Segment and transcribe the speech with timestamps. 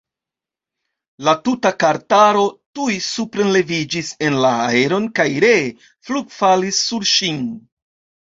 [1.27, 2.45] La tuta kartaro
[2.79, 5.59] tuj suprenleviĝis en la aeron kaj ree
[6.09, 7.39] flugfalis sur ŝin.